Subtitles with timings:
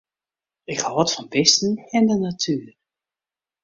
[0.73, 2.69] Ik hâld fan bisten en de natuer.